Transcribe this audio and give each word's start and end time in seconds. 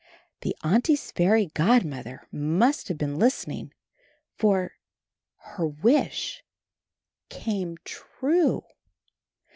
The 0.41 0.55
Auntie's 0.63 1.11
fairy 1.11 1.51
god 1.53 1.85
mother 1.85 2.27
must 2.31 2.87
have 2.87 2.97
been 2.97 3.19
listening— 3.19 3.71
for 4.39 4.71
her 5.43 5.67
wish 5.67 6.43
came 7.29 7.77
true. 7.85 8.63